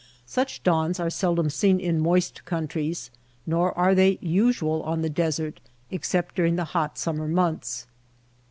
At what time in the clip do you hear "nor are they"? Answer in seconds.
3.45-4.17